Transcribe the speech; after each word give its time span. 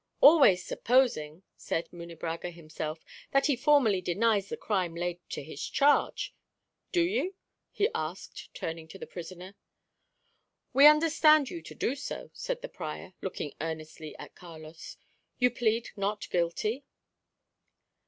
[#] 0.11 0.21
Guardian. 0.21 0.31
"Always 0.37 0.65
supposing," 0.65 1.43
said 1.57 1.87
Munebrãga 1.91 2.51
himself, 2.51 3.05
"that 3.33 3.45
he 3.45 3.55
formally 3.55 4.01
denies 4.01 4.49
the 4.49 4.57
crime 4.57 4.95
laid 4.95 5.19
to 5.29 5.43
his 5.43 5.63
charge. 5.63 6.33
Do 6.91 7.03
you?" 7.03 7.35
he 7.69 7.87
asked, 7.93 8.49
turning 8.55 8.87
to 8.87 8.97
the 8.97 9.05
prisoner. 9.05 9.53
"We 10.73 10.87
understand 10.87 11.51
you 11.51 11.59
so 11.59 11.63
to 11.65 11.75
do," 11.75 11.95
said 12.33 12.63
the 12.63 12.67
prior, 12.67 13.13
looking 13.21 13.53
earnestly 13.61 14.17
at 14.17 14.33
Carlos. 14.33 14.97
"You 15.37 15.51
plead 15.51 15.89
not 15.95 16.27
guilty?" 16.31 16.83